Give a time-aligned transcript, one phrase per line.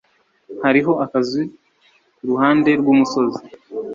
[0.63, 1.41] Hariho akazu
[2.15, 3.43] kuruhande rwumusozi.